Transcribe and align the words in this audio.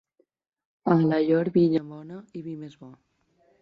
A 0.91 0.95
Alaior, 0.95 1.53
vinya 1.59 1.85
bona 1.93 2.21
i 2.43 2.47
vi 2.51 2.59
més 2.65 2.83
bo. 2.85 2.95